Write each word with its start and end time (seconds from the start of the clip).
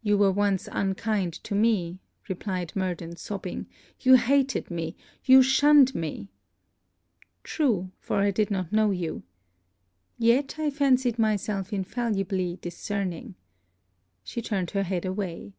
'You 0.00 0.16
were 0.16 0.32
once 0.32 0.66
unkind 0.72 1.34
to 1.44 1.54
me,' 1.54 2.00
replied 2.26 2.74
Murden, 2.74 3.16
sobbing, 3.16 3.66
'you 4.00 4.14
hated 4.16 4.70
me! 4.70 4.96
you 5.26 5.42
shunned 5.42 5.94
me!' 5.94 6.30
'True, 7.44 7.90
for 7.98 8.16
I 8.16 8.30
did 8.30 8.50
not 8.50 8.72
know 8.72 8.92
you. 8.92 9.24
Yet, 10.16 10.58
I 10.58 10.70
fancied 10.70 11.18
myself 11.18 11.70
infallibly 11.70 12.60
discerning.' 12.62 13.34
She 14.24 14.40
turned 14.40 14.70
her 14.70 14.84
head 14.84 15.04
away. 15.04 15.52